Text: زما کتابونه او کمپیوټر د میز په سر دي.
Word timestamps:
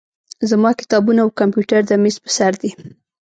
زما 0.49 0.71
کتابونه 0.79 1.19
او 1.23 1.29
کمپیوټر 1.39 1.81
د 1.87 1.91
میز 2.03 2.15
په 2.23 2.29
سر 2.37 2.51
دي. 2.61 2.71